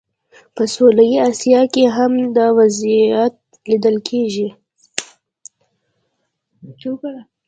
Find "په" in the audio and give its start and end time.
0.55-0.63